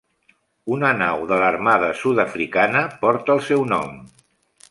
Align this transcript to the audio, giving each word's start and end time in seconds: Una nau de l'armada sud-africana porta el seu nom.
Una 0.75 0.89
nau 1.01 1.25
de 1.31 1.37
l'armada 1.43 1.91
sud-africana 2.01 2.83
porta 3.05 3.35
el 3.39 3.45
seu 3.51 3.67
nom. 3.77 4.01